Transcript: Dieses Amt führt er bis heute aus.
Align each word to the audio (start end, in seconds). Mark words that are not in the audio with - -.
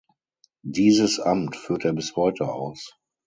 Dieses 0.65 1.19
Amt 1.19 1.55
führt 1.55 1.85
er 1.85 1.93
bis 1.93 2.15
heute 2.15 2.51
aus. 2.51 2.97